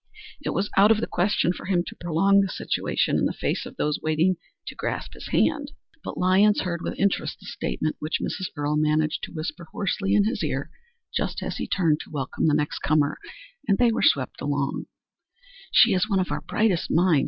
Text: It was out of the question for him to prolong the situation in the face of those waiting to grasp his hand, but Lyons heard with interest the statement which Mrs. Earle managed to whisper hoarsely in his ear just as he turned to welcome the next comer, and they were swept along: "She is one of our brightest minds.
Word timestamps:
It 0.41 0.49
was 0.55 0.71
out 0.75 0.89
of 0.89 0.99
the 0.99 1.05
question 1.05 1.53
for 1.53 1.67
him 1.67 1.83
to 1.85 1.95
prolong 1.95 2.39
the 2.41 2.47
situation 2.49 3.17
in 3.19 3.25
the 3.25 3.33
face 3.33 3.67
of 3.67 3.75
those 3.77 3.99
waiting 4.01 4.37
to 4.65 4.73
grasp 4.73 5.13
his 5.13 5.27
hand, 5.27 5.73
but 6.03 6.17
Lyons 6.17 6.61
heard 6.61 6.81
with 6.81 6.97
interest 6.97 7.39
the 7.39 7.45
statement 7.45 7.97
which 7.99 8.19
Mrs. 8.19 8.47
Earle 8.57 8.77
managed 8.77 9.21
to 9.25 9.31
whisper 9.31 9.65
hoarsely 9.71 10.15
in 10.15 10.23
his 10.23 10.43
ear 10.43 10.71
just 11.15 11.43
as 11.43 11.57
he 11.57 11.67
turned 11.67 11.99
to 11.99 12.09
welcome 12.09 12.47
the 12.47 12.55
next 12.55 12.79
comer, 12.79 13.19
and 13.67 13.77
they 13.77 13.91
were 13.91 14.01
swept 14.01 14.41
along: 14.41 14.87
"She 15.71 15.93
is 15.93 16.09
one 16.09 16.19
of 16.19 16.31
our 16.31 16.41
brightest 16.41 16.89
minds. 16.89 17.19